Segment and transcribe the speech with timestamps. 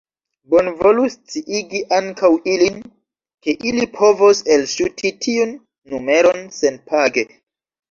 [0.51, 2.79] Bonvolu sciigi ankaŭ ilin,
[3.45, 5.55] ke ili povos elŝuti tiun
[5.95, 7.29] numeron senpage.